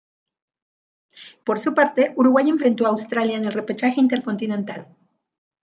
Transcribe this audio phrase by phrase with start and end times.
[1.43, 4.87] Por su parte Uruguay enfrentó a Australia en el repechaje intercontinental.